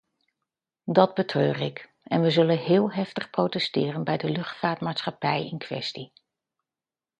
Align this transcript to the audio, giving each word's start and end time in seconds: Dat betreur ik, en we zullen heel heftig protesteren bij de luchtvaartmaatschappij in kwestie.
Dat 0.85 1.13
betreur 1.13 1.59
ik, 1.59 1.89
en 2.03 2.21
we 2.21 2.29
zullen 2.29 2.57
heel 2.57 2.91
heftig 2.91 3.29
protesteren 3.29 4.03
bij 4.03 4.17
de 4.17 4.29
luchtvaartmaatschappij 4.29 5.47
in 5.49 5.57
kwestie. 5.57 6.11